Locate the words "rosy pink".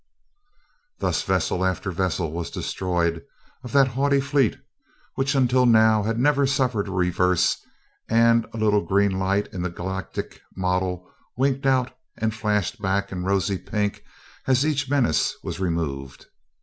13.25-14.03